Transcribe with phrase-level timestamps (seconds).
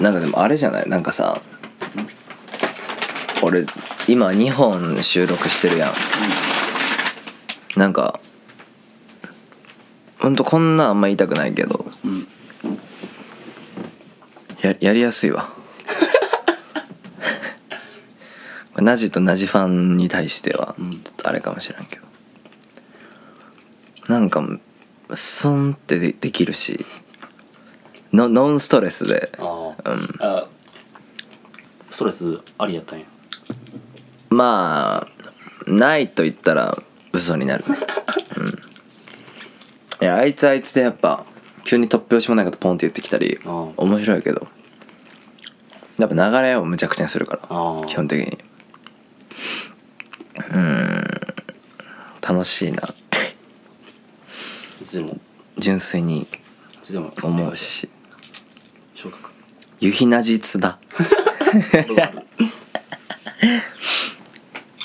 [0.00, 0.88] なんかでもあれじゃない？
[0.88, 1.40] なんかさ
[3.42, 3.66] 俺
[4.08, 5.92] 今2本収録してるやん、
[7.78, 8.20] なんか
[10.18, 11.86] ほんとこんなんあんま言いたくないけど。
[12.04, 12.26] うん。
[14.60, 15.48] ややりやすいわ。
[18.76, 20.90] ナジとナジファンに対してはうん。
[20.92, 22.02] ちょっとあれかもしれんけど。
[24.08, 24.42] なんか
[25.14, 26.84] スンってでできるし
[28.12, 29.32] ノノンストレスで。
[29.38, 30.00] ああ、うん。
[30.20, 30.46] あ
[31.90, 33.04] ストレスありやったんや。
[34.30, 35.06] ま
[35.66, 36.78] あないと言ったら
[37.12, 37.64] 嘘になる。
[37.68, 37.76] ね
[38.38, 38.48] うん。
[38.48, 41.24] いやあいつあいつでやっぱ
[41.64, 44.48] 急に突拍子もないことポンって言ってきたり面白いけど
[45.98, 48.38] やっぱ流れをむちゃくちゃにするから基本的に。
[50.52, 51.04] うん。
[52.22, 53.18] 楽しいなって。
[54.82, 55.10] いつでも。
[55.10, 55.20] い
[55.58, 56.26] 純粋に
[57.22, 57.88] 思うし。
[57.88, 57.99] 昇
[59.80, 60.78] 格夕日なじつだ。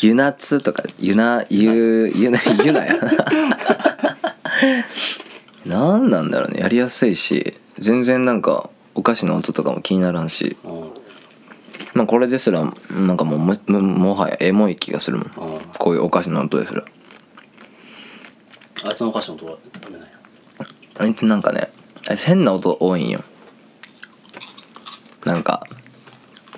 [0.01, 3.11] ゆなつとかゆなゆゆなゆなやな。
[5.65, 6.61] なんなんだろうね。
[6.61, 10.55] やりやすいし全然なんかお菓子の音とかも気にならんし。
[10.63, 10.93] うん。
[11.93, 15.27] まあこれですらなんかもうもももはやエモい気がするもん。
[15.27, 15.59] うん。
[15.77, 16.83] こういうお菓子の音ですら。
[18.83, 19.57] あいつのお菓子の音は
[20.99, 21.69] あいつなんかね
[22.07, 23.23] あいつ変な音多いんよ
[25.25, 25.65] なんか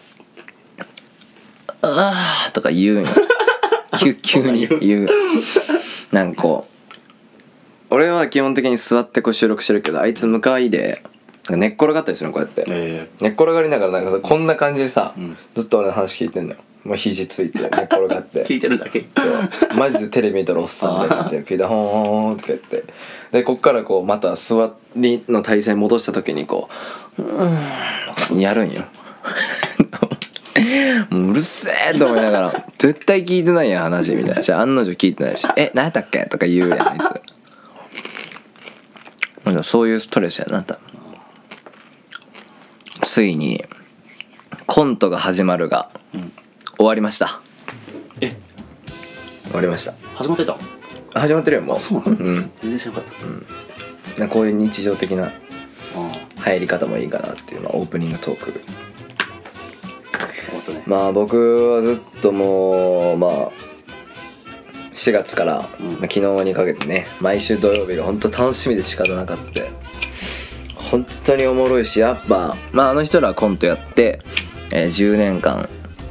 [1.81, 3.07] 「あー」とか言うんよ。
[3.99, 5.09] 急急に言う。
[6.11, 6.73] なんかこう
[7.89, 11.01] 俺は基本的に座ってこう収録してるけどあいつ向かいで
[11.49, 12.65] 寝っ転がったりするのこうやって。
[12.69, 15.37] え寝っ転がりながらなんかさこんな感じでさ、うん。
[15.55, 18.45] ずっと俺の話聞いてんのよもう肘ついて寝っ転がって。
[18.45, 19.01] 聞いてるだけ。
[19.01, 22.85] そうマジでテレビ見とるおっさんみたいな感じで聞いて「ほんほんほん」とか言って。
[23.33, 26.69] でこっからこうまた座りの体勢戻した時にこ
[27.19, 28.85] う「うーん」やるんよ。
[31.11, 32.65] もううるせえと思いながら。
[32.77, 34.43] 絶対聞いてないやん話みたいな。
[34.43, 36.99] し案の定聞いてないし「え何やったっけ?」とか言うやんあい
[39.53, 39.63] つ。
[39.63, 40.81] そういうストレスやな多分。
[43.03, 43.65] ついに
[44.65, 45.89] コントが始まるが。
[46.13, 46.31] うん
[46.77, 47.39] 終わりました。
[48.21, 48.35] え？
[49.45, 49.93] 終わりました。
[50.15, 50.55] 始まってた？
[51.13, 51.79] あ始まってるよもう。
[51.79, 52.11] そうなの？
[52.13, 52.51] ん。
[52.61, 53.13] 全然知らなかっ
[54.15, 54.19] た。
[54.19, 55.31] なんかこういう日常的なあ
[56.41, 58.61] 入り方もいいかなっていう、まあ、オープニングトーク。
[60.13, 60.83] あ終わったね。
[60.85, 63.51] まあ僕はずっともうまあ
[64.93, 65.87] 4月から、うん。
[65.87, 69.43] まあ昨日にかけてね毎週土曜日が本当楽しみで仕方なかった。
[70.75, 74.19] 本当におもろいしやっぱまああの人らはコントやって、
[74.71, 75.67] えー10年間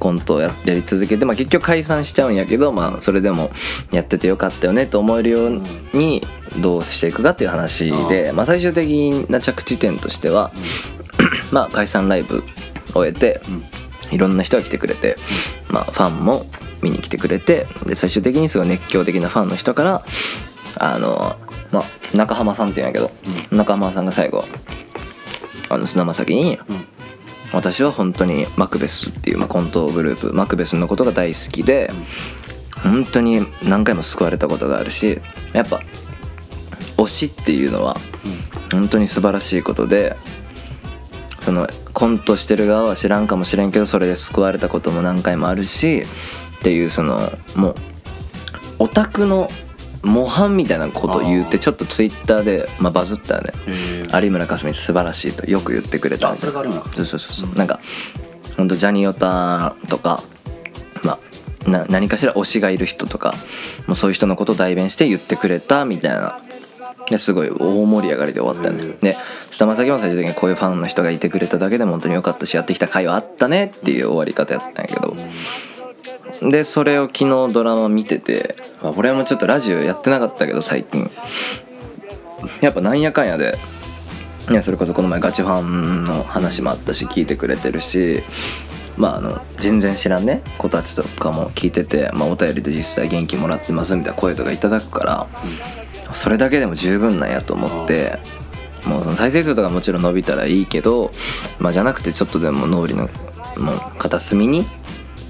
[0.06, 3.50] コントをややり続けて、まあ、結局解散しちゃうんやけど、まあ、それでも
[3.90, 5.60] やっててよかったよねと思えるよう
[5.94, 6.22] に
[6.62, 8.86] どうしていくかっていう話で、まあ、最終的
[9.28, 10.52] な着地点としては、
[11.50, 12.44] まあ解散ライブ
[12.94, 13.64] 終えて、うん。
[14.12, 15.16] いろんな人が来てくれて、
[15.68, 16.46] まあ、ファンも
[16.80, 20.04] 見に来てくれてで最終的にすごい熱狂的なファンの人から
[20.78, 21.36] あの、
[21.72, 23.10] まあ、中浜さんって言うんやけど、
[23.50, 24.44] 中浜さんが最後
[25.68, 26.86] あの菅田将暉にうん
[27.52, 31.90] 「私は本当にマクベスっていう、まあ、コントグループマクベスのことが大好きで、
[32.82, 35.20] 本当に何回も救われたことがあるし
[35.52, 35.80] やっぱ
[36.96, 37.96] 推しっていうのは
[38.72, 40.16] 本当に素晴らしいことで
[41.40, 46.02] そのコントしてる側は知らんかもしれんけどそれで救われたことも何回もあるし
[46.58, 47.20] っていうその
[47.54, 47.74] もう
[48.80, 49.48] オタクの
[50.06, 53.52] 模範みたいなことを言ってちょっとツイッターで、まあ、バズったよね。
[54.22, 56.30] 有村架純素晴らしいとよく言ってくれた。
[56.30, 57.06] あそれが有村架純。
[57.06, 57.58] そうそうそうそう。
[57.58, 57.80] なんか
[58.56, 60.22] ほんとジャニオタとか
[61.02, 61.18] ま
[61.66, 63.34] あな何かしら推しがいる人とか
[63.86, 66.40] もうそういう人のことを代弁して言ってくれたみたいな。
[67.08, 68.84] ですごい大盛り上がりで終わったよね。
[68.84, 68.98] うん。
[68.98, 69.16] で
[69.50, 75.14] 菅田将暉も最終的にこういうファンの人がいてくれただけでも本当に良かったしやってきた回はあったねっていう終わり方やったんやけど
[76.42, 81.10] でそれを昨日ドラマ見ててまあ俺もちょっとラジオやってなかったけど最近。
[82.60, 83.58] やっぱなんやかんやで
[84.50, 88.22] いやそれこそこの前ガチファンの話もあったし聞いてくれてるし
[88.96, 95.26] まああの全然知らんね子たちとかも聞いてて、まあ、お便りで実際元気もらってますみたいな声とかいただくから
[96.14, 98.18] それだけでも十分なんやと思って
[98.86, 101.10] もうその再生数とかもちろん伸びたらいいけど、
[101.58, 103.10] まあ、じゃなくてちょっとでも脳裏のもう
[103.98, 104.64] 片隅に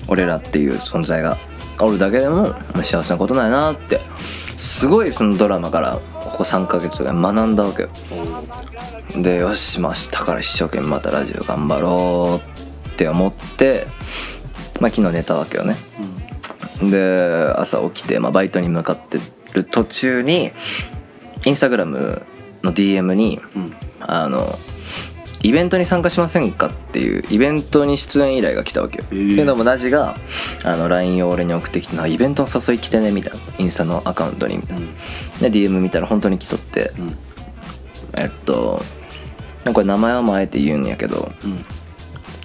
[0.09, 1.39] 俺らっていう存在が
[1.81, 4.01] おるだけでもまあ幸せなことないなって
[4.57, 7.89] すごいそのドラマからここ3ヶ月ぐらい学んだわけよ。
[9.17, 12.41] でよしまあ明日から一生懸命またラジオ頑張ろ
[12.87, 13.87] うって思って
[14.81, 15.77] まあ昨日寝たわけよね。
[16.83, 19.19] で朝起きて、まあ、バイトに向かって
[19.55, 20.53] る途中に
[21.47, 22.23] インスタグラム
[22.63, 23.75] の DM にうん。
[24.01, 24.59] あの
[25.43, 30.17] イベントに参加しませんかっていうイベントに出演依頼が来たわけよ、へーっていうのもナジが
[30.65, 33.39] あの LINE を俺に送ってきてなイベントの誘い来てねみたいな。
[33.59, 34.87] インスタのアカウントにみたいな。
[35.49, 36.93] で DM 見たら本当に来とって。
[36.99, 37.07] うん。
[37.07, 37.17] うん
[38.19, 38.83] えっと
[39.73, 41.65] これ名前はもうあえて言うんやけどうん。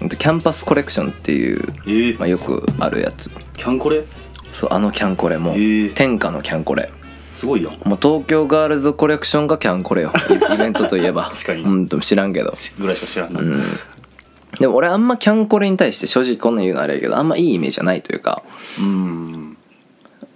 [0.01, 2.19] えっとキャンパスコレクションっていう、えー。
[2.19, 3.29] まあ、よくあるやつ。
[3.53, 4.03] キャンコレ？
[4.51, 6.91] そうあのキャンコレもへー天下のキャンコレ
[7.41, 10.11] すごいやんもう東京ガールズコレクションがキャンコレよ。
[10.51, 11.23] イ イベントといえば。
[11.23, 11.63] 確かに。
[11.63, 12.55] うんと知らんけど。
[12.77, 13.63] ぐらいしか知らんな、うん。
[14.59, 18.43] でも俺あんまキャンコレに対して正直こんなん言うのあれやけどあんまいいイメージじゃないというか。
[18.79, 19.57] うん。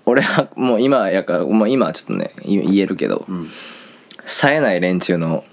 [0.08, 3.52] 俺はもう今やから、まあ、今はちょっとね言言えるけどうん。
[4.26, 5.44] 冴えない連中の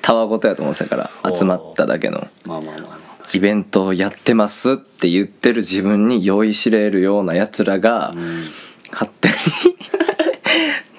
[0.00, 2.96] たわごとやと思ってたから集まっただけのまあまあまあまあ。
[3.34, 8.44] イベントをやってますって言ってる自分に酔いしれるようなやつらがうん。
[8.90, 9.34] 勝手に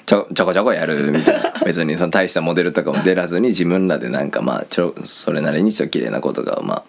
[0.08, 1.54] ちょちょこちょこやるみたいな。
[1.66, 6.84] 別にその大したモデルとかも出らずに自分らでなんかまあちょそれなりにちょっと綺麗なことがまあ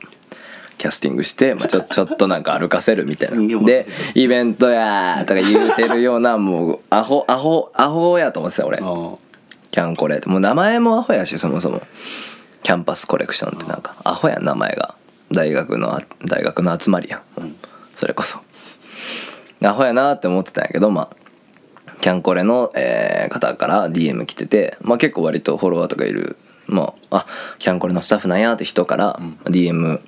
[0.78, 3.64] キャスティングして、まあ、ちょ ちょっとなんか歩かせるみたいな。
[3.64, 8.78] でイベントやーとか言うてるようなもうアホアホアホやと思ってた俺。
[8.78, 11.82] キャンコレもう名前もアホやしそもそも。
[12.62, 14.94] キャンパスコレクションってなんかアホやん名前が。
[15.32, 17.56] 大学のあ大学の集まりやん、ん。
[17.96, 18.38] それこそ。
[19.64, 21.27] アホやなって思ってたんやけどまあ
[22.00, 26.36] キャンコレの、えー方から DM 来てて、まあ、結構割とフォロワーとかいる。
[26.66, 27.26] まああ
[27.58, 29.38] キャンコレのスタッフなんやって人からうん。
[29.44, 30.00] DM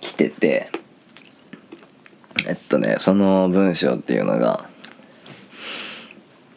[0.00, 0.68] 来てて
[2.46, 4.66] えっとねその文章っていうのが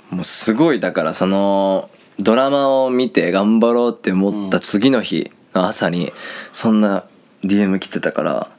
[0.09, 1.89] もうすごいだからその
[2.19, 6.11] ドラマを見て頑張ろうって思った次の日の朝に
[6.51, 7.05] そんな
[7.43, 8.49] DM 来てたから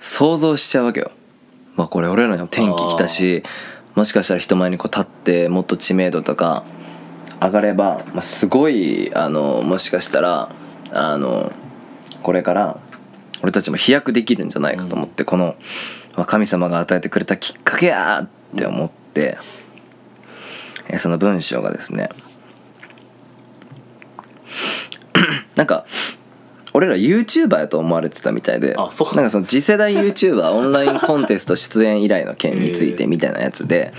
[0.00, 1.10] 想像しちゃうわけよ。
[1.76, 3.42] まあこれ俺らにも転機来たし
[3.94, 6.64] もしかしたら人前にこう立ってもっと知名度とか
[7.40, 10.50] 上がれば、まあ、すごいあのもしかしたら
[10.90, 11.52] あの
[12.22, 12.80] これから
[13.42, 15.54] 俺たちも飛躍できるんじゃないかと思って、この
[16.16, 19.36] まあ神様が与えてくれたきっかけやーって思って、
[20.88, 22.08] えーその文章がですね
[25.56, 25.84] なんか
[26.76, 29.14] 俺ら YouTuber やと思われてたみたいであそう。
[29.14, 33.94] なんかその次世代 YouTuber オンラインコンテスト出演依頼の件についてみたいなやつで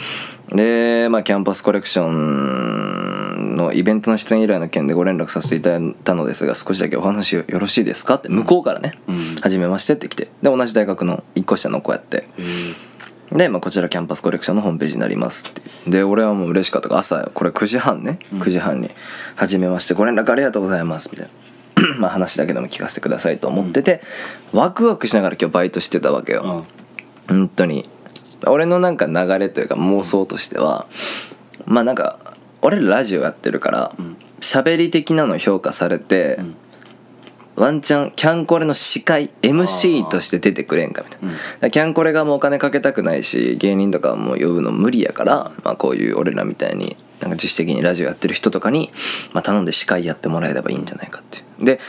[0.50, 12.28] でまあキャンパスコレクションのイベントの出演依頼の件でご連絡させていただいたのですが少しだけお話よろしいですかって向こうからねうん「初めまして」って来てで同じ大学の1個下の子やって。
[12.38, 12.96] へ
[13.32, 15.62] で、まあ、こちらキャンパスコレクションのホームページになりますって。
[15.90, 18.92] で俺はもう嬉しかったから朝これ9時半ね9時半に
[19.36, 21.32] 「初めましてご連絡ありがとうございます」みたいな
[22.00, 24.02] まあ話だけでも聞かせてくださいと思ってて、
[24.54, 26.66] ワクワクしながら今日バイトしてたわけえよ、
[27.28, 27.88] 本当に。
[28.48, 30.86] 俺のなんか流れというか妄想としては
[31.66, 32.20] まあなんか
[32.62, 34.18] 俺らラジオやってるからうん。
[34.42, 36.56] 喋り的なの評価されて、うん。
[37.56, 41.32] ワンチャンキャンコレの司会 MC として出てくれんかみたいな、
[41.64, 41.72] うん。
[41.72, 48.92] キャンコレがもうお金かけたくないし芸人とかも呼ぶの無理やから、まあ、こういう俺らみたいになんか自主的にラジオやってる人とかに、
[49.34, 51.80] まあ、頼んで司会やってもらえればいいんじゃないかっていうで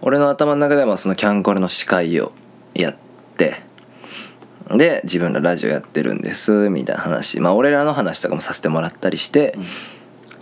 [0.00, 2.32] 俺の頭の中ではそのキャンコレの司会を
[2.74, 2.96] やっ
[3.36, 3.62] て
[4.76, 7.40] で自分らラジオやってるんですみたいな話。
[7.40, 9.56] まあ俺らの話とかもさせてもらったりして、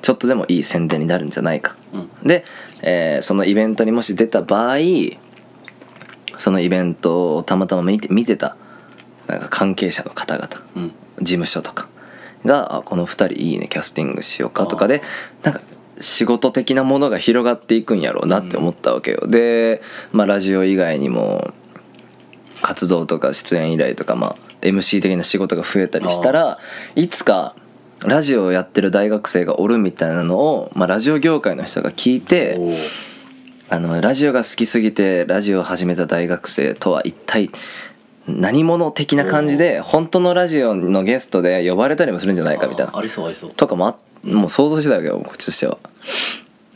[0.02, 1.76] ちょっとでもいい宣伝になるんじゃないか。
[1.92, 2.08] うん。
[2.26, 2.44] で、
[2.82, 4.78] えーそのイベントにもし出た場合
[6.38, 8.56] そのイベントをたまたま見て見てた
[9.28, 10.92] なんか関係者の方々うん。
[11.20, 11.88] 事務所とか
[12.44, 15.02] があこの2人いいねキャスティングしようかとかで
[15.42, 15.60] なんか
[16.00, 21.52] 仕事的なものが広がっていくんやろうなって思ったわけよ、で、まあ、ラジオ以外にも
[22.62, 26.58] 活動とか出演依頼とか、まあ、MC 的な仕事が増えたりしたら
[26.94, 27.54] いつか
[28.04, 32.58] ラジオをやってる大学生がおるみたいなのを、まあ、ラジオ業界の人が聞いて
[33.68, 37.50] あのラジオが好きすぎてラジオを始めた大学生とは一体
[38.28, 42.92] 何者的な感じで本当のラジオのゲストで呼ばれたりもするんじゃないかみたいな。
[42.92, 43.52] あありそうありそう。
[43.52, 45.78] とかもあもう想像してたわけよこっちとしては。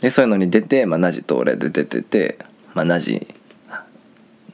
[0.00, 2.38] でそういうのに出て、まあ、ナジと俺で出てて、
[2.75, 3.35] まあ、ナジ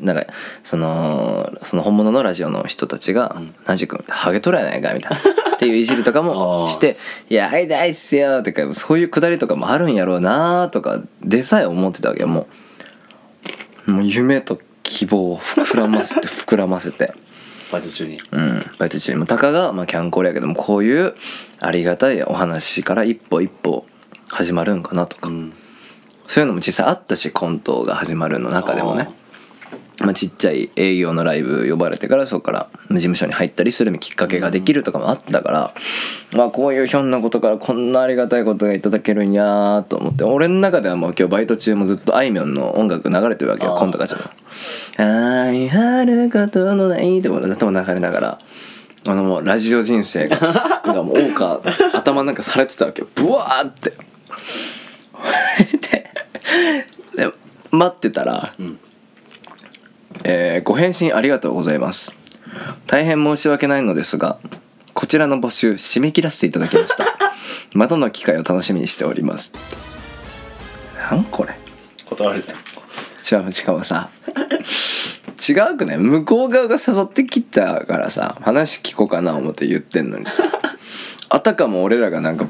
[0.00, 0.26] なんか
[0.62, 5.18] そのその本物のラジオの人たちがうん「ナジ君ハゲとるやないか」みたいな。
[5.56, 6.96] っていういじりとかも して
[7.30, 12.46] 「いやはい大っすよ」とかそういうくだりとかもあるんやろうなとかでさえ思ってたわけよも
[13.86, 13.90] う。
[13.90, 17.12] もう夢と希望を膨らませて 膨らませて。
[17.72, 18.18] バイト中に。
[18.30, 19.18] うん、バイト中に。
[19.18, 21.14] もたかが、まあ、キャンコレやけどもこういう
[21.60, 23.86] ありがたいお話から一歩一歩
[24.28, 25.52] 始まるんかなとか、うん。
[26.26, 29.08] そういうのも実際あったしコントが始まるの中でもね。
[30.00, 35.74] まあ、ちっちゃい営業のライブ呼ばれてからそこから事務所に入ったりするきっかけができるとかもあったから、
[36.36, 44.28] まあこういうひょんなことからこんなありがたいことがいただけるんやーと思って俺の中ではもう今日バイト中もずっとあいみょんの音楽流れてるわけよコントがちょっと
[45.02, 48.38] 「愛あることのない」っても頭流れながら
[49.06, 50.38] あのもうラジオ人生が
[50.84, 53.08] なんかもう謳歌頭なんかされてたわけよ。
[53.14, 53.90] ブワーって。
[57.14, 57.32] でで
[57.70, 58.78] 待ってたら、ん。
[60.24, 62.14] えーご返信ありがとうございます。
[62.86, 64.38] 大変申し訳ないのですが
[64.94, 67.06] こちらの募集締め切らせていただきました。
[67.74, 69.52] またの機会を楽しみにしております。
[71.10, 71.54] なんこれ。
[72.06, 72.54] 断られた
[73.50, 74.08] しかもさ
[75.36, 75.98] 違うくない？
[75.98, 80.26] 向こう側が誘ってきたからさ話聞こうかな思って言ってんのに
[81.28, 82.46] あたかも俺らがなんか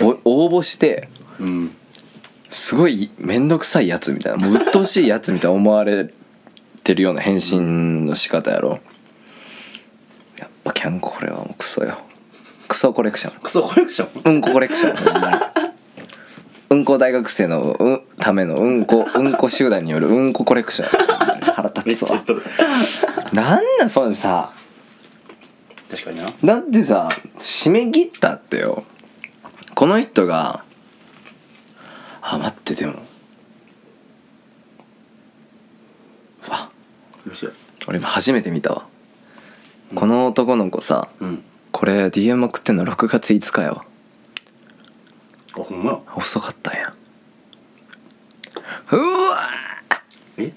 [0.00, 1.08] ぼ応募して
[1.40, 1.74] うん。
[2.50, 6.10] すごい面倒くさいやつみたいなもう鬱陶しいやつみたいな思われ
[6.82, 8.78] てるような返信の仕方やろ。
[10.38, 11.98] やっぱキャンコこれはもうクソよ。
[12.66, 13.40] クソコレクション。
[13.42, 14.32] クソコレクション？
[14.36, 14.96] うんこコレクション。
[14.96, 15.36] ほんまに
[16.70, 22.22] うんこ大学生のうんためのうんこうんこ集団によるうんこコレクション腹立つわ。
[23.32, 24.52] なんなんそれさ。
[25.90, 26.32] 確かにな。
[26.44, 28.84] だってさ締め切ったってよ。
[29.74, 30.64] この人が
[32.20, 32.94] あ待ってでも。
[36.46, 36.70] うわ
[37.26, 37.52] よしよ
[37.86, 38.86] 俺今初めて見たわ、
[39.94, 41.42] この男の子さうん。
[41.72, 43.84] これ DM 送ってんの6月5日やわ。
[45.58, 46.00] あほんまや。
[46.16, 46.92] 遅かったんや
[48.92, 49.38] うわ
[50.38, 50.52] え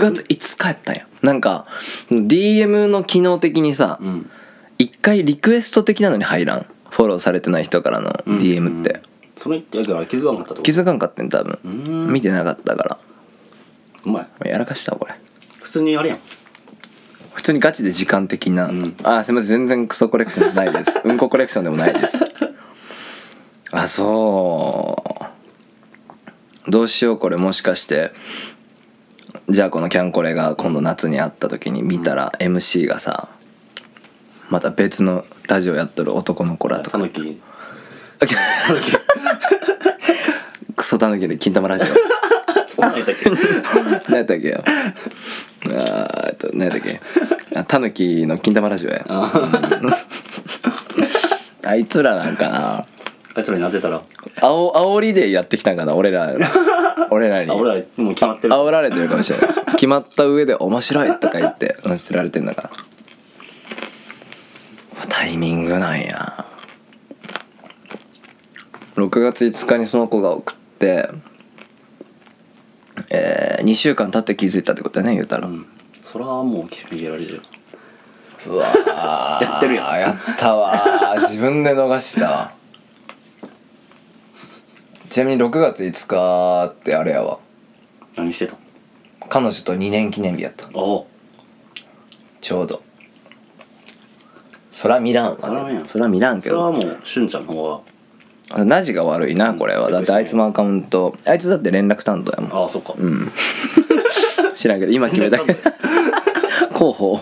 [0.00, 1.06] 6月5日やったんや。
[1.22, 1.66] なんか
[2.10, 4.30] DM の機能的にさうん。
[4.78, 6.66] 一回リクエスト的なのに入らん。
[6.88, 9.00] フォローされてない人からの DM って、
[9.36, 11.58] それってやから気づかなかったと気づかんかってん多分。
[12.12, 12.98] 見てなかったから。
[14.04, 14.48] うまい。
[14.48, 15.14] やらかしたわこれ。
[15.62, 16.18] 普通にあれやん。
[17.32, 18.96] 普通にガチで時間的な、ん。
[19.04, 21.00] あすいません全然クソコレクションじゃないです。
[21.04, 22.18] うんこコレクションでもないです。
[23.70, 25.04] あそ
[26.66, 26.70] う。
[26.70, 27.36] どうしようこれ。
[27.36, 28.12] もしかして
[29.50, 33.28] じゃあこのキャンコレが今度夏に会った時に見たら MC がさ
[34.48, 36.98] また別のラジオやっとる男の子らとか。
[36.98, 37.40] たぬき
[40.76, 41.86] クソタヌキで金玉ラジオ。
[42.68, 43.28] そんなんやったっけ。
[44.08, 44.48] 何やったっけ？
[44.50, 47.00] よあーえっと何やったっけ？
[47.58, 49.04] あタヌキの金玉ラジオや。
[51.64, 52.86] あいつらなんかな。
[53.34, 54.00] あいつらになってたら
[54.40, 56.34] あお煽りでやってきたんかな俺ら。
[57.10, 57.50] 俺らに。
[57.50, 58.54] あ俺らもう決まってる。
[58.54, 59.48] 煽られてるかもしれない。
[59.72, 62.70] 決まった上で「面白い」とか言って乗せてられてんだから
[65.08, 66.44] タイミングなんや。
[68.96, 71.08] 6月5日にその子が送って
[73.08, 75.66] えー、2週間経って気づいたってことだね言うたら、うん。
[76.02, 77.36] そらもう決められる。
[77.36, 77.40] よ
[78.46, 79.42] うわー。
[79.42, 80.00] やってるやん。
[80.00, 81.20] やったわー。
[81.20, 82.59] 自分で逃したわ
[85.10, 87.38] ちなみに6月5日ってあれやわ。
[88.16, 88.56] 何してた？
[89.28, 90.66] 彼女と2年記念日やった。
[90.66, 90.70] あ
[92.40, 92.82] ちょうど。
[94.70, 95.88] そら見らんわそら見らん。
[95.88, 96.72] そら見らんけど。
[96.72, 97.82] それはもうしゅんちゃんの方
[98.52, 99.88] あナジが悪いなこれは。
[99.88, 102.50] うんだってあいつのアカウントあいつだって連絡担当やもん。
[102.50, 102.94] がああそっか。
[102.96, 103.28] うん。
[104.54, 105.38] 知らんけど今決めた。
[105.44, 105.58] けど
[106.78, 107.20] 広報。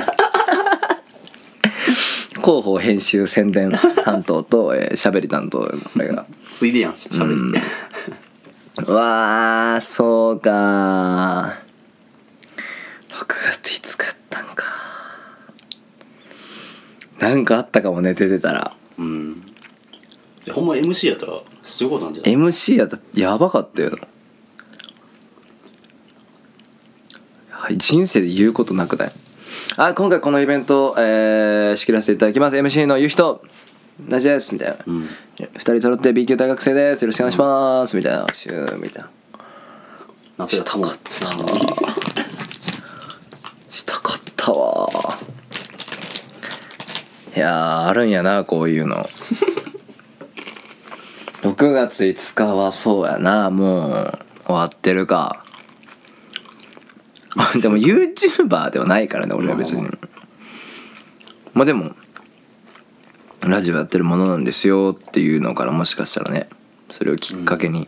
[2.34, 3.72] 広報編集宣伝
[4.04, 6.26] 担当とえー喋り担当これが
[6.58, 7.52] ついでやんしゃべりう
[8.92, 11.56] わーそうか
[13.10, 14.64] 6月5日やったんか。
[17.20, 18.72] なんかあったかもね出てたら。
[18.98, 19.42] うん。
[20.44, 23.90] でほんま MC やったらすごいことなんじゃない？MC やったらやばかったよ。
[23.90, 23.98] な
[27.50, 29.12] はい人生で言うことなくない？
[29.76, 32.56] あ今回このイベント、えー仕切らせていただきます。
[32.56, 33.42] MC の言う人
[34.00, 35.08] 同じですみたいな、うん。
[35.38, 37.02] 二人揃って B 級大学生です。
[37.02, 37.96] よろしくお願いします。
[37.96, 38.26] みたいな。
[38.32, 39.10] シューみたいな。
[40.38, 41.36] なってたしたかった。
[41.36, 41.46] わ
[43.70, 44.88] したかったわ。
[47.36, 49.04] いやーあるんやなこういうの。
[51.42, 53.50] 6月5日はそうやな。
[53.50, 55.42] もう終わってるか。
[57.60, 59.82] でも YouTuber ではないからね俺は別に。
[59.82, 59.92] まあ。
[61.54, 61.96] まあでも
[63.46, 66.48] ラジオやってるものなんですよっていうのからもしかしたらね
[66.90, 67.86] それをきっかけに、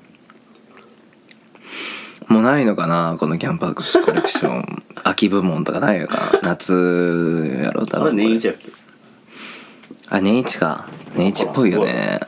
[2.29, 4.83] もうないのかなこのキャンパースコレクション。
[5.03, 8.71] 秋部門とかないのかな夏やろ多あれ分年一やっけ
[10.11, 10.87] あ年一か。
[11.17, 12.21] 年一っぽいよね。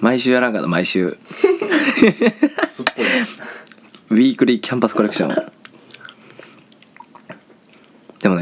[0.00, 1.16] 毎週やらんかな毎週。
[2.66, 3.06] すっぽい
[4.10, 5.52] ウィークリーキャンパスコレクション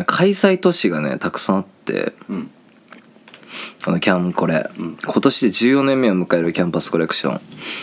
[0.07, 2.51] 開催都市がねたくさんあってうん
[3.85, 7.41] このキャンコレ、うん今年で14年目を迎えるキャンパスコレクション。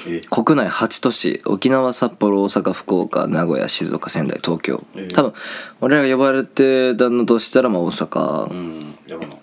[0.08, 0.22] え。
[0.30, 5.08] 国内8都市沖縄札幌大阪福岡名古屋静岡仙台東京、え。
[5.12, 5.34] え多分
[5.82, 8.96] 俺らが呼ばれてたのとしたらまあ大阪、うん。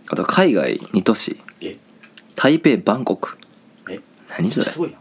[0.08, 1.38] あと海外2都市。
[1.60, 1.76] え。
[2.34, 3.36] 台北バンコク。
[3.90, 4.00] え。
[4.30, 4.92] 何それ。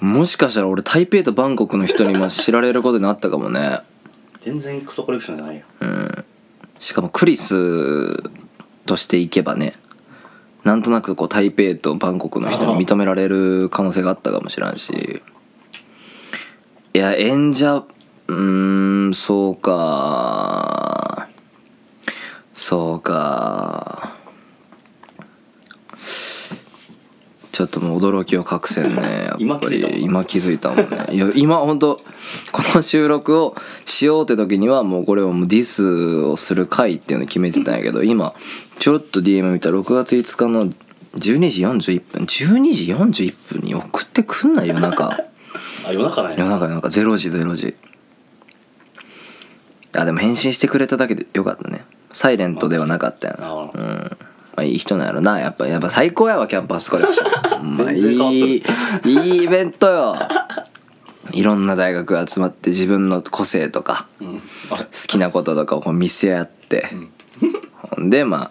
[0.00, 3.78] もしかしたら俺台北とバンコクの人にも知られることになったかもね。
[4.40, 6.24] 全然クソコレクションじゃないようん。
[6.80, 8.16] しかもクリス
[8.84, 9.74] としていけばね
[10.64, 15.22] なんとなくこう台北とバンコクの人に認められる可能性があったかもしらんし。
[16.94, 21.28] いや演者うーんそうか。
[22.54, 24.11] そうか
[27.52, 29.28] ちょっともう驚きを隠せんね。
[29.38, 30.02] やっぱり。
[30.02, 31.06] 今気づいたもんね。
[31.12, 32.00] いや今本当
[32.50, 33.54] この収録を
[33.84, 35.86] しようって時にはもうこれはもうディス
[36.22, 38.32] をする回っていうのを決めてたんやけど今
[38.78, 40.72] ちょろっと DM 見たら6月5日の
[41.16, 42.24] 12時41分。
[42.24, 45.10] 12時41分に送ってくんない夜中。
[45.86, 46.88] あ夜中ない夜中夜中。
[46.88, 47.74] 0時0時。
[49.94, 51.84] あでも返信してくれただけでよかったね。
[52.12, 53.46] サイレントではなかったよな。
[53.46, 54.16] あうん。
[54.16, 55.40] まあいい人なんやろな。
[55.40, 57.74] やっぱやっぱ最高やわキャンパスコレクション。
[57.74, 59.10] まあい全然変わっとる。
[59.10, 60.16] いいいイベントよ。
[61.32, 64.42] いろんな大学が集まって自分の個性とかうん。
[64.70, 66.88] あ好きなこととかをこう見せ合って、
[67.96, 68.10] ほん。
[68.10, 68.50] でまあ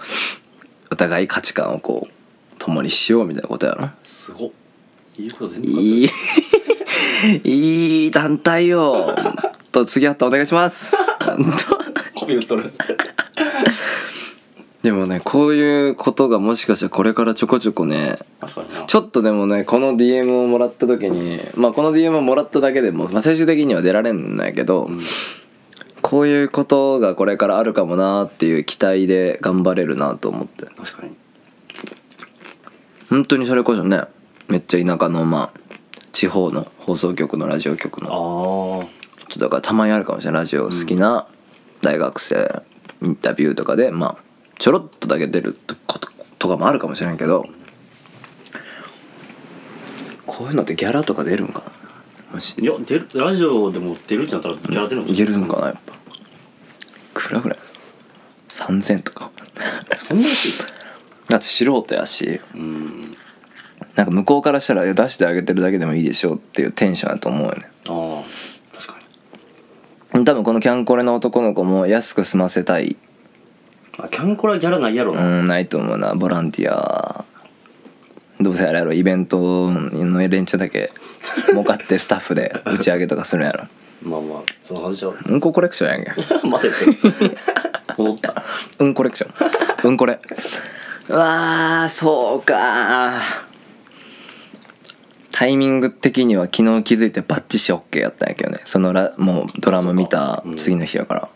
[0.91, 2.11] お互い価値観をこう
[2.57, 3.89] 共にしようみたいなことやろ。
[4.03, 4.51] すごっ。
[5.17, 6.09] いいこと全部いい
[7.43, 9.15] いい団体よ。
[9.71, 10.95] と次会ったらお願いします。
[11.19, 11.37] 本
[12.13, 12.73] 当コピー売っとる
[14.81, 18.17] でもねこういうことがもしかしたらこれからちょこちょこね
[18.87, 24.99] ちょっとでもねこの DM をもらった時にまあこの DM をもらっただけでも、まあ、最終的には出られんのやけど、ん。
[26.01, 30.65] こういうことがこれからあるかもなっていう期待で頑張れるなと思って。
[30.65, 31.15] 確かに。
[33.09, 34.01] 本当にそれこそね
[34.47, 35.59] めっちゃ田舎のまあ
[36.11, 40.41] 地方の放送局のラジオ局のあだからたまにあるかもしれない。
[40.41, 41.27] ラジオ好きな
[41.81, 42.63] 大学生
[43.01, 44.30] インタビューとかでまあ
[44.61, 47.47] ちょろっとだけ出ることとかもあるかもしれんけど
[50.27, 51.63] こういうのってギャラとか出るんか
[52.29, 52.35] な？
[52.35, 52.55] もし。
[52.59, 55.07] あいや出るラジオでも出るってなったらギャラ出るの？
[55.07, 55.93] いけるんかなやっぱ。
[55.93, 55.97] い
[57.15, 57.59] くらぐらい
[58.49, 59.31] ？3000とか。
[59.97, 60.51] そんな安い？
[61.27, 62.39] だって素人やし。
[62.53, 63.15] うん。
[63.95, 67.67] なんか向こうからしたら出してあげてるだけでもいいでしょっていうテンションやと思うよね。
[67.89, 68.99] ああ確か
[70.19, 70.23] に。
[70.23, 72.95] 多分このキャンコレの男の子も安く済ませたい
[74.03, 76.13] あキャンコラギャラないやろうな、んないと思うな。
[76.13, 77.25] ボランティア。
[78.39, 78.93] どうせあれやろ。
[78.93, 80.91] イベントの連中だけ
[81.49, 83.65] 儲かってスタッフで打ち上げとかするんやろ。
[84.03, 85.13] まあまあその話は。
[85.27, 86.11] うんこコレクションやんけ。
[86.47, 87.37] 待てって。
[87.97, 88.43] 戻った。
[88.79, 89.33] うんコレクション。
[89.83, 90.19] うんこれ。
[91.09, 93.21] うわーそうか。
[95.31, 98.59] タイミング的には昨日気づいてバッチシ OK やったんやけどね。
[98.65, 101.29] そのラもうドラマ見た次の日やから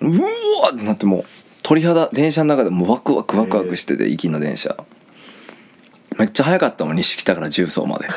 [0.00, 1.24] うわーってなってもう
[1.62, 4.76] 鳥肌電車の中でもうワクワクワクワクしてて行きの電車。
[6.18, 8.08] めっちゃ早かったもん西北から重曹まで。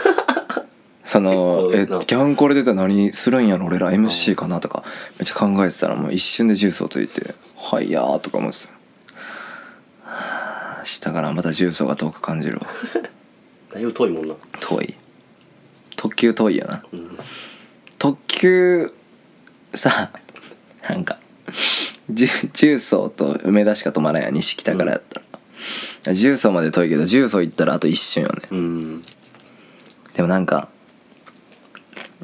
[1.03, 2.05] そのえ結構な。
[2.05, 4.83] キャンコレ出たら何するんやろ俺ら MC かなとか
[5.19, 8.69] めっちゃ考えてたらもう一瞬で重曹ついて「はいやー」とか思ってた。
[10.03, 12.67] はあ下からまた重曹が遠く感じるわ。
[13.73, 14.35] だいぶ遠いもんな。
[14.59, 14.95] 遠い。
[15.95, 16.83] 特急遠いよな。
[16.91, 17.17] うん。
[17.97, 18.93] 特急
[19.75, 20.11] さ
[20.87, 21.17] なんか
[22.53, 25.21] 重曹と梅田しか止まらんやん西北からやった
[26.05, 28.41] ら、重曹まで遠いけど重曹行ったらあと一瞬よね。
[28.51, 29.03] うん。
[30.13, 30.69] でもなんか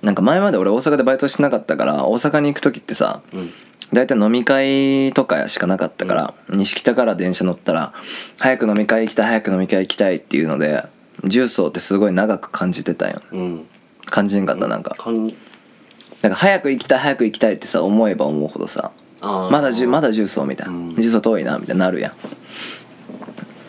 [0.01, 3.53] なんか前まで俺大阪でバイトしてなかったから大阪に行く時ってさうん。
[3.93, 7.93] 大体飲み会とかしかなかったから、西北から電車乗ったら
[8.37, 10.83] 早く飲み会行きたい早く飲み会行きたいっていうので
[11.23, 13.21] 重曹ってすごい長く感じてたんよ。
[13.31, 13.65] うん。
[14.05, 14.91] 感じんかったなんか。
[14.95, 15.33] かん
[16.21, 20.95] なんか早く行きたい早く行きたいってさ思えば思うほどさまだじゅまだ重曹みたいな、うん。
[20.95, 22.13] 重曹遠いなみたいになるやん。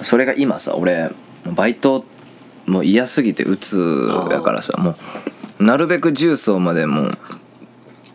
[0.03, 1.11] それが今さ俺
[1.45, 2.05] バイト
[2.67, 4.95] もう嫌すぎて鬱やからさも
[5.59, 7.19] うなるべく重曹までもう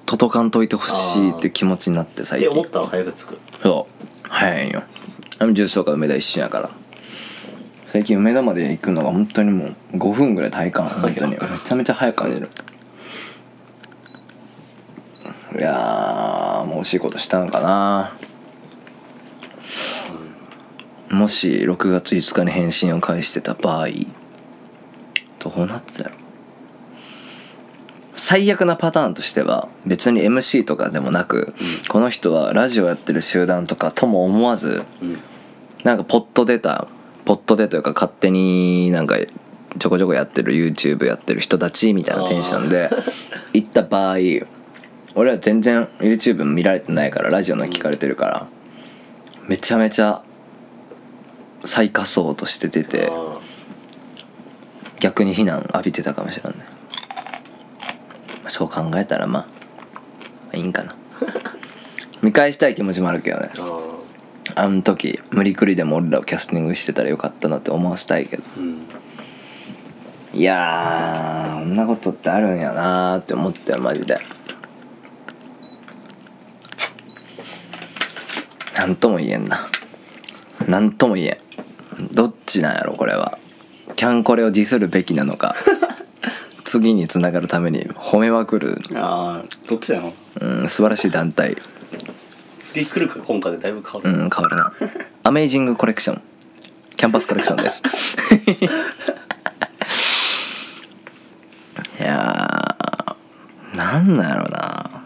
[0.05, 2.49] 届かんといてほしいって気持ちになって最近。
[2.49, 3.39] 思ったら早く着く。
[3.61, 3.87] そ
[4.23, 4.29] う。
[4.29, 4.83] 早いんよ。
[5.51, 6.69] 重曹か梅田一緒やから。
[7.87, 11.31] 最近梅田まで行くのが本当にもう5分ぐらい体感本当に。
[11.31, 12.49] めちゃめちゃ早く感じる。
[15.57, 18.13] いやー惜しいことしたんかな。
[21.09, 23.87] もし6月5日に返信を返してた場合
[25.39, 26.15] どうなってたやろ。
[28.15, 31.53] 最悪なパターンとしては別に MC とかでもなく、
[31.89, 35.19] この人はラジオやってる集団とかとも思わずうん。
[35.83, 36.87] なんかポット出た
[37.25, 39.17] ポットでというか勝手になんか
[39.77, 42.89] ちょこちょこやってる YouTube やってる人たちみたいなテンションで
[43.53, 44.17] 行った場合
[45.15, 48.47] 俺は全然 YouTube 見られてないからラジオの聞かれてるから
[49.47, 50.23] めちゃめちゃ
[51.65, 53.39] 最下層として出てあ
[54.99, 56.53] 逆に非難浴びてたかもしれない
[58.49, 59.47] そう考えたらま
[60.53, 60.95] あいいんかな。
[62.21, 63.49] 見返したい気持ちもあるけどね。
[63.53, 64.53] ー。
[64.55, 68.43] ああの時無理くりでも俺らをキャスティングしてたらよかったなって思わせたいけど。
[68.43, 70.39] ーうん。
[70.39, 74.17] いやーこんなことってあるんやなーって思ったよマジで
[78.83, 79.69] なんとも言えんな。
[80.67, 81.39] なんとも言え
[82.01, 82.07] ん。
[82.13, 83.39] どっちなんやろこれは。
[83.95, 85.55] キャンコレをディスるべきなのか。
[86.65, 91.57] 次につながるために褒めまくる、ああどっちだようん、素晴らしい団体。
[92.59, 94.73] 次来るか今回でだいぶ変わる、うん変わるな。
[95.23, 96.21] アメイジングコレクション。
[96.97, 97.83] キャンパスコレクションです。
[102.01, 105.03] いやーなんなんやろな。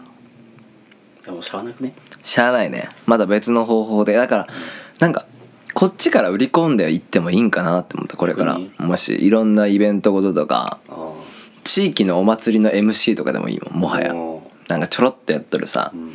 [1.24, 1.92] でもしゃあなくね？
[2.22, 2.88] しゃあないね。
[3.06, 4.14] まだ別の方法で。
[4.14, 4.48] だから
[4.98, 5.26] なんか
[5.74, 8.16] こっちから売り込んでいってもいいんかなって思った。
[8.16, 8.58] これから。
[8.58, 11.14] 逆もしいろんなイベントごととかあ
[11.64, 14.14] 地域のお祭りの MC とかでもいいもんもあはや。
[14.14, 16.12] もなんかちょろっとやっとるさううん。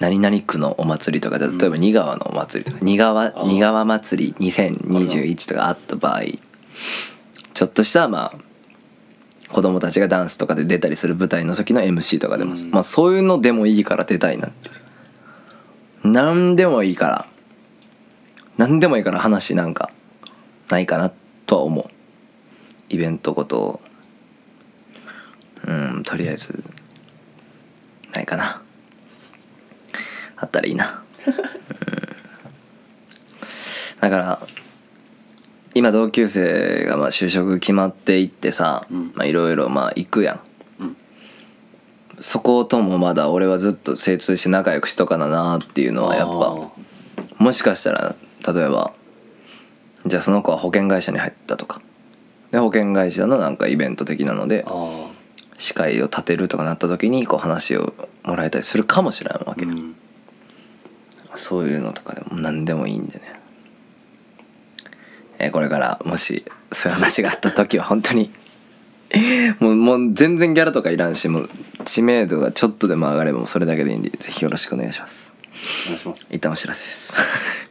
[0.00, 3.46] 何々区のお祭りとかで例えば新川のお祭りとか新川ー。
[3.46, 6.22] 新川祭り2021とかあった場合
[7.52, 8.49] ちょっとしたまあ
[9.52, 12.70] 子供たちがダンスとかで出たりする舞台の時の MC とかでも、うん。
[12.70, 14.70] まあそういうのでもいいから出たいなって
[16.02, 17.26] 何でもいいから。
[18.56, 19.90] 何でもいいから話なんか
[20.68, 21.10] ないかな
[21.46, 21.90] とは思う。
[22.88, 23.80] イベントごと。
[25.66, 26.62] うんとりあえず。
[28.12, 28.62] ないかな。
[30.40, 31.34] あったらいいな、うん、
[34.00, 34.40] だから
[35.74, 38.86] 今同級生がまあ就職決まっていってさ
[39.22, 40.40] いろいろまあ行くやん。
[40.80, 40.96] うん。
[42.18, 46.72] そこともまだ俺はずっと精通して仲良くしとかななっていうのはやっぱ
[47.38, 48.14] もしかしたら
[48.46, 48.92] 例えば
[50.06, 51.80] じゃあその子は保険会社に入ったとか。
[52.50, 54.66] で保険会社のなんかイベント的なので
[55.56, 59.94] 司会を立てるとかなった時にこう話をもらえたりするかもしれないわけ、うん。
[61.36, 63.39] そういうのとかでも何でもいいんでね、
[65.40, 68.30] えーこれからもしそういう話があった時は本当に
[69.58, 71.50] もうもう全然ギャラとかいらんしもう
[71.84, 75.34] 知名度がちょっとでも上がればもうそれだけでいいんでぜひよろしくお願いします。
[75.86, 76.26] お願いします。
[76.30, 77.69] 一旦お知らせです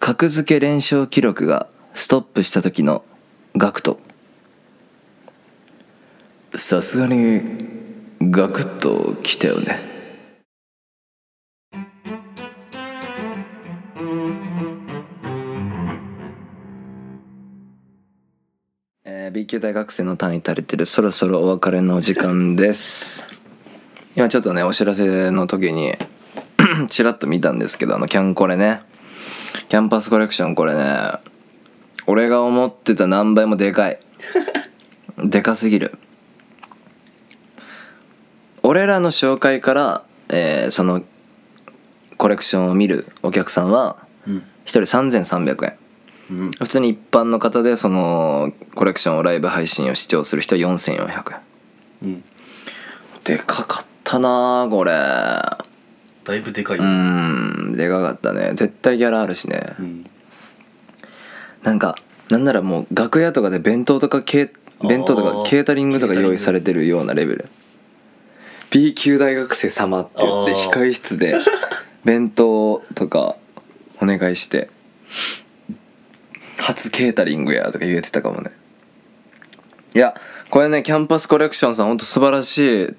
[0.00, 3.04] 格付け連勝記録がストップした時の
[3.56, 4.00] ガクト。
[6.56, 7.42] さすがに
[8.20, 9.80] ガクッと来たよね。
[19.04, 20.86] えー B 級大学生の単位足りてる。
[20.86, 23.35] そろそろお別れの時間です。
[24.16, 25.92] 今ちょっとねお知らせの時に
[26.88, 28.80] ちらっと見たんですけどあのキャンコレね。
[29.68, 31.10] キャンパスコレクションこれね。
[32.06, 33.98] 俺が思ってた何倍もでかい。
[35.22, 35.98] でかすぎる。
[38.62, 41.02] 俺らの紹介から、えーその
[42.16, 44.36] コレクションを見るお客さんはうん。
[44.64, 45.74] 1人3300円。
[46.30, 46.50] うん。
[46.52, 51.40] 普通に一般の方でそのコレクションをライブ配信を視聴する人は4400円。
[52.02, 52.24] うん。
[53.24, 54.92] でかかったなあこれ。
[54.92, 58.52] だいぶでかいうーんでかかったね。
[58.54, 59.74] 絶対ギャラあるしね。
[59.78, 60.06] うん。
[61.62, 61.96] なんか
[62.30, 67.48] なんならもう楽屋とかで弁当とかケー弁当とかケータリングとか用意されてるようなレベル。
[68.70, 71.36] B 級大学生様って言って控室で
[72.04, 73.36] 弁当とか
[74.00, 74.70] お願いして。
[76.58, 78.50] 初ケータリングやとか言えてたかもね。
[79.94, 80.14] いや
[80.50, 82.94] これねキャンパスコレクションさんほんと素晴らしい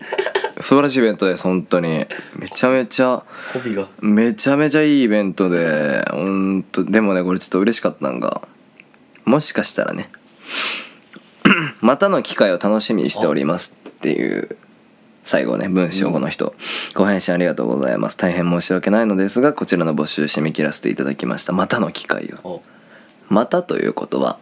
[0.59, 2.05] 素晴らしいイベントです本当に。
[2.35, 3.87] めちゃめちゃコピーが。
[3.99, 8.47] めちゃめちゃいいイベントでほんとでもねこれちょっと嬉しかったのが
[9.25, 10.09] もしかしたらね
[11.81, 14.57] またの機会を楽しみにしておりますっていう
[15.23, 16.55] 最後ね文章この人、
[16.95, 18.17] ご返信ありがとうございます。
[18.17, 21.51] 大変申し訳ないのですがこちらの募集締め切らせていただきました。
[21.51, 22.47] またの機会を。
[22.47, 22.61] お。
[23.29, 24.39] またということは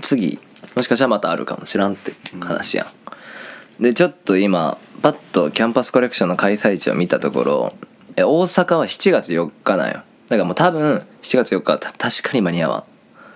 [0.00, 0.38] 次
[0.74, 7.74] もしかしたらまたあるかもしらんって話やん、でちょっと今パッとキャンパスコレクションの開催地を見たところ
[8.16, 10.02] え大阪は7月4日なんよ。
[10.28, 12.84] だからもう多分7月4日はた確かに間に合わん。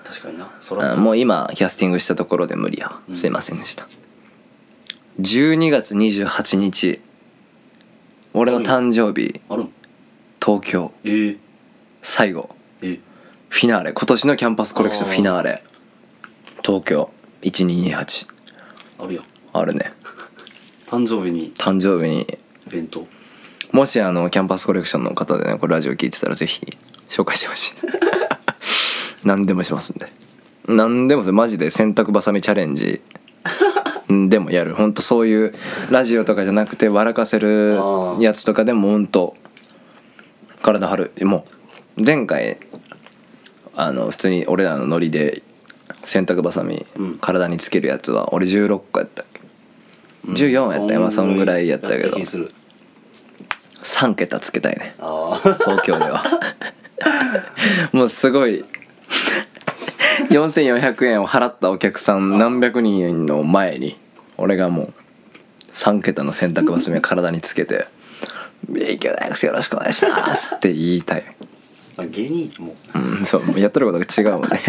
[0.04, 0.50] 確かにな。
[0.60, 3.00] そらもう今キャスティングしたところで無理やわ。
[3.14, 3.86] すいませんでした、
[5.20, 7.00] 12月28日
[8.34, 9.72] 俺の誕生日あるん？
[10.44, 10.92] 東京。
[11.04, 11.38] えー、
[12.02, 12.54] 最後。
[12.80, 13.00] えー、
[13.48, 13.92] フィナーレ。
[13.92, 15.62] 今年のキャンパスコレクションフィナーレ。
[16.64, 17.10] 東京。
[17.42, 18.26] 1228
[18.98, 19.24] あるやん。
[19.52, 19.92] あるね
[20.92, 21.54] 誕生日に。
[21.54, 22.20] 誕生日に。
[22.66, 23.06] イベント。
[23.70, 26.76] もしあのキャンパスコレクションの方でねこれラジオ聞いてたらぜひ
[27.08, 27.74] 紹介してほしい。
[29.24, 30.12] 何でもしますんで。
[30.68, 33.00] 何でもマジで洗濯ばさみチャレンジ。
[34.28, 34.74] でもやる。
[34.74, 35.54] ほんとそういう
[35.90, 37.78] ラジオとかじゃなくて笑かせる
[38.20, 39.34] やつとかでもほんと
[40.60, 41.12] 体張る。
[41.22, 41.46] も
[41.96, 42.58] う前回
[43.74, 45.42] あの普通に俺らのノリで
[46.04, 47.18] 洗濯ばさみうん。
[47.18, 49.24] 体につけるやつは俺16個やった
[50.26, 51.00] 14やったよ。
[51.00, 52.08] まあそんぐらいやったけど。
[52.08, 52.50] や気にする。
[53.82, 54.94] 3桁つけたいね。
[54.98, 56.22] 東京では。
[57.92, 58.64] もうすごい。
[60.30, 63.98] 4400円を払ったお客さん何百人の前に
[64.36, 64.94] 俺がもう
[65.72, 67.86] 3桁の洗濯バサミを体につけて
[68.68, 71.24] 「勉強大学よろしくお願いします」って言いたい。
[71.96, 72.74] あ芸人も。
[72.94, 73.58] うんそう。
[73.58, 74.60] やってることが違うもんね。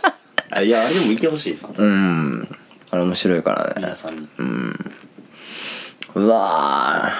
[0.50, 1.58] あいやあれでもいてほしい。
[1.62, 2.48] なうん
[2.90, 3.74] あれ面白いからね。
[3.76, 4.28] 皆さんに。
[6.14, 7.12] うわ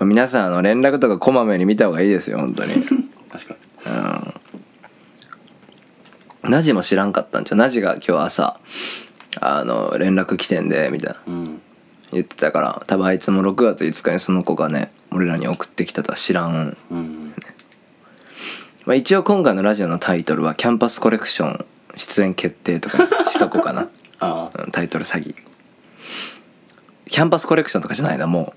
[0.00, 0.04] ー。
[0.04, 2.74] 皆さんあの連絡とかこまめに見た方がいいですよ本当に。
[3.30, 3.56] 確か
[6.42, 8.60] ナジも知らんかったんじゃナジが今日朝
[9.40, 11.32] あの連絡来てんでみたいな。
[11.32, 11.60] にうん。
[12.10, 17.34] 言ってたから多分あいつも6月5日にその子がね俺らに送ってきたとは知らん、うん。
[18.86, 25.34] まあ、一応今回のラジオのタイトルは「キャンパスコレクション出演決定」とかにしとこうかな タイトル詐欺。
[27.06, 28.54] キャンパスコレクションとかじゃないなも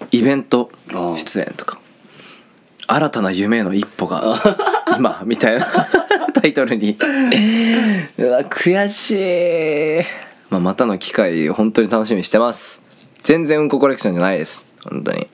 [0.00, 0.06] う。
[0.10, 0.70] イベント
[1.16, 1.78] 出演とか。
[2.86, 4.40] 新たな夢への一歩が
[4.98, 5.66] 今みたいな。
[6.34, 6.96] タイトルに。
[8.18, 10.04] うわ悔しい、
[10.50, 12.82] まあ、またの機会を本当に楽しみにしてます。
[13.22, 14.66] 全然うんこコレクションじゃないです。
[14.84, 15.28] 本当に。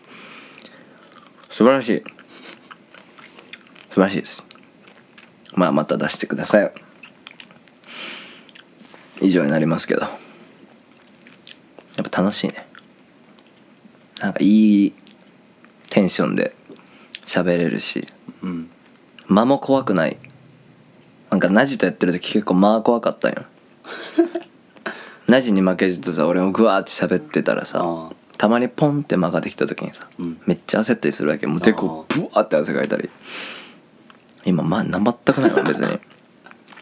[1.50, 2.02] 素晴らしい。
[3.88, 4.44] 素晴らしいです。
[5.54, 6.87] まあまた出してください
[9.20, 10.02] 以上になりますけど。
[10.02, 10.08] や
[12.06, 12.66] っぱ楽しいね。
[14.20, 14.92] なんかいい
[15.90, 16.54] テンションで
[17.26, 18.06] 喋れるし。
[18.42, 18.70] うん。
[19.26, 20.16] 間も怖くない。
[21.30, 23.44] なんかナジとやってる時結構間怖かったんよ。
[25.26, 30.40] ナジに負けじとさ俺もグワーって喋ってたらさあたまにポンって間ができた時にさ、うん。
[30.46, 33.10] めっちゃ焦ったりするわけもうでこブワーって汗かいたり。
[34.44, 35.00] 今まあ全
[35.34, 35.98] くないわ別に「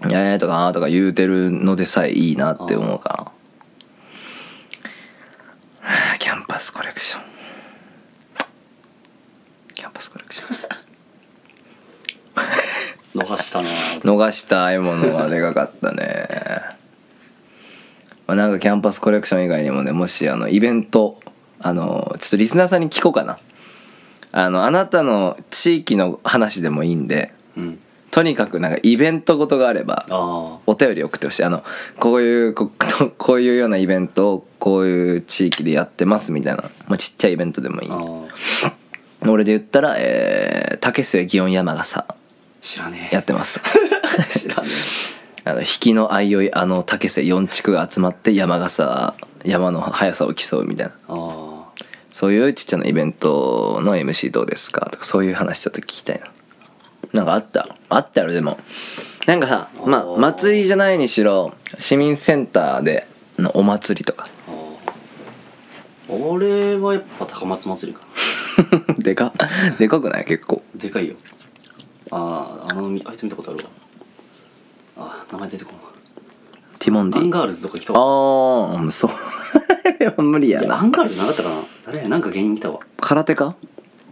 [0.09, 3.32] いやいや」とか「あー」とか言うてるのでさえいいなって思うからは
[6.14, 7.22] あキャンパスコレクション
[9.74, 10.56] キャンパスコレクション
[13.14, 13.68] 逃したな
[14.02, 16.76] 逃した獲物はでかかったね
[18.26, 21.20] まあなんかキャンパスコレクション以外にもねもしあのイベント
[21.59, 23.38] あのちょっとリスナーさんに聞こうかな
[24.32, 27.80] あのあなたの地域の話でもいいんでうん
[28.16, 31.44] とにかくなんかイベントごとがあればあお便り送ってほしい。
[31.44, 31.62] あの
[31.98, 32.72] こういうこ
[33.18, 37.90] こういうようなイベントをこういう地域でやってますみたいな、まあ、ちっちゃいイベントでもいい。
[39.29, 42.07] 俺で言ったらえー竹末祇園山笠。
[42.62, 43.14] 知らねえ。
[43.16, 43.68] やってますとか。
[44.33, 44.68] 知らね
[45.44, 49.12] あの引きのあいおいあの竹瀬4地区が集まって山笠
[49.44, 51.16] 山の速さを競うみたいな。
[52.09, 56.29] そういうちっちゃなイベントの MC どうですかとかそういう話ちょっと聞きたいな
[57.16, 57.68] なんかあった？
[57.88, 58.59] あったやろでも。
[59.26, 63.07] なんかさまあ祭りじゃないにしろ市民センターで
[63.38, 64.26] のお祭りとか。
[66.09, 68.05] 俺はやっぱ高松祭りか
[68.88, 68.94] な。
[69.02, 69.33] でか？
[69.79, 70.24] でかくない？
[70.24, 70.62] 結構。
[70.76, 71.16] でかいよ。
[72.12, 73.70] あああのあいつ見たことあるわ。
[75.09, 75.81] あ名前出てこんわ。
[76.79, 77.22] ティモンディ。
[77.22, 79.11] アンガールズとか来たあわあそう。
[79.11, 79.14] あ
[79.98, 81.57] れは無理やいやアンガールズなかったかな。
[81.87, 82.02] 誰？
[82.02, 82.79] やなんか芸人来たわ。
[83.00, 83.57] 空手か？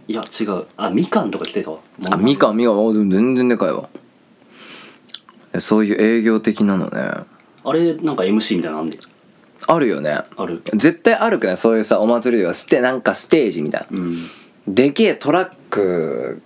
[0.07, 0.65] いや違う。
[0.77, 1.79] あみかんとか来てたわ。
[2.11, 2.85] あみかんみかん。
[2.85, 3.89] お全然でかいわ。
[5.59, 7.25] そういう営業的なのね。
[7.63, 8.99] あれなんか MC みたいなのあんねん。
[9.67, 10.19] あるよね。
[10.37, 10.61] ある。
[10.73, 12.53] 絶対あるくないそういうさお祭りでは。
[12.53, 13.97] ステなんかステージみたいな。
[13.97, 14.15] うん。
[14.67, 16.41] でけえトラック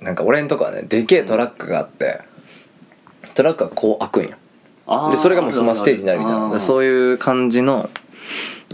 [0.00, 2.20] なんか俺んとこはねでけえトラックがあって
[3.34, 4.36] トラックがこう開くんよ
[4.86, 6.50] あーでそれがもうそのステージになるみたいな。
[6.52, 7.90] でそういう感じの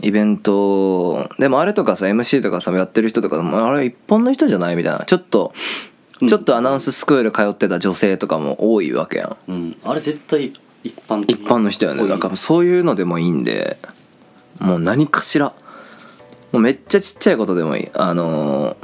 [0.05, 5.05] イベントでもあれとかさ MC とかさやってる人とかもあれ一般の人じゃないみたいな。
[5.07, 5.53] ちょっと
[6.21, 6.29] うん。
[6.29, 9.51] ちょっとアナウンススクール通ってた女性とかも多いわけやん。
[9.51, 9.77] うん。
[9.85, 11.41] あれ絶対一般的。
[11.41, 12.17] 一般の人やねな。
[12.17, 13.79] んかそういうのでもいいんで
[14.61, 15.53] もう何かしら。
[16.53, 17.89] もうめっちゃちっちゃいことでもいい。
[17.95, 18.77] あのー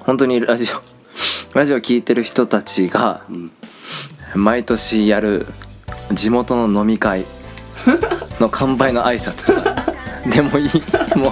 [0.00, 0.80] 本当にラジオ
[1.58, 3.50] ラジオ聞いてる人たちがうん。
[4.34, 5.46] 毎年やる
[6.12, 7.24] 地元の飲み会
[8.40, 9.85] の乾杯の挨拶とか
[10.30, 10.68] でもいい。
[11.16, 11.30] も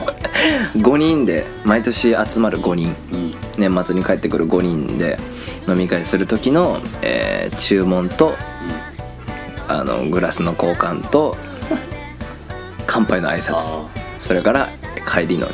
[0.74, 2.94] う5人で毎年集まる5人。
[3.12, 5.16] うん年末に帰ってくる5人で
[5.68, 8.34] 飲み会する時の、えー注文と
[9.68, 11.36] あのグラスの交換と
[12.86, 13.80] 乾杯の挨拶。
[13.80, 14.68] あそれから
[15.06, 15.48] 帰りの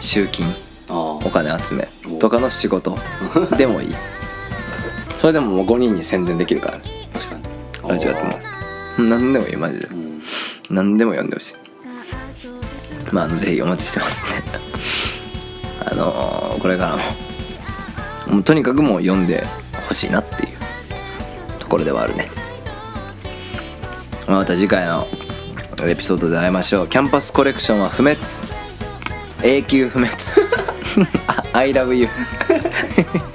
[0.00, 0.46] 集金。
[0.88, 2.96] お金集めとかの仕事。
[3.58, 3.94] でもいい。
[5.18, 6.80] それでももう5人に宣伝できるから。
[7.12, 7.34] 確か
[7.82, 7.88] に。
[7.88, 8.48] ラジオやってます。
[8.98, 9.88] 何でもいいマジで。
[9.88, 10.22] うん。
[10.70, 11.54] 何でも読んでほしい
[13.12, 14.42] まああのぜひお待ちしてますね。
[15.90, 17.02] あのーこれからも
[18.34, 19.46] もうとにかくもう読んで
[19.88, 20.48] ほしいなっていう
[21.60, 22.26] ところではあるね。
[24.26, 25.06] また次回の
[25.84, 26.88] エピソードで会いましょう。
[26.88, 28.18] キャンパスコレクションは不滅。
[29.42, 30.16] 永久不滅。
[31.52, 32.08] I love you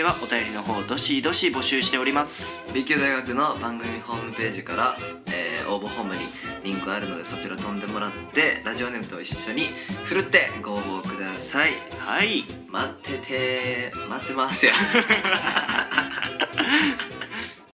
[0.00, 2.64] ではお便りの方どしどし募集しております。
[2.72, 6.20] B 級大学の番組ホームページから、えー応募フォームに
[6.64, 9.68] リンクあるのでそちら飛んでもらってラジオネームと一緒に
[10.04, 11.74] ふるってご応募ください。
[11.98, 12.44] はい。
[12.70, 14.72] 待ってて待ってますよ